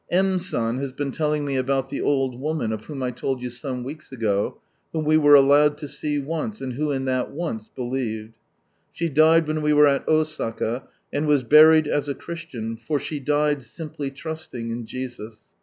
[0.25, 0.39] —M.
[0.39, 3.83] San has been telling me about the old woman of whom I told you some
[3.83, 4.59] weeks ago,
[4.91, 8.33] whom we were allowed lo see once, and who in that once believed.
[8.91, 13.19] She died when we were at Osaka, and was buried as a Christian, for she
[13.19, 15.49] died, simply trusting in Jesus.